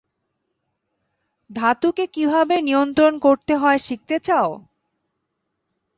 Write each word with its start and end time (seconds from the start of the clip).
ধাতুকে 1.49 2.05
কীভাবে 2.07 2.55
নিয়ন্ত্রণ 2.61 3.13
করতে 3.25 3.53
হয় 3.55 3.79
শিখতে 3.79 4.15
চাও? 4.19 4.49